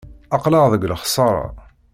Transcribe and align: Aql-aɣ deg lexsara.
Aql-aɣ 0.35 0.65
deg 0.73 0.83
lexsara. 0.91 1.47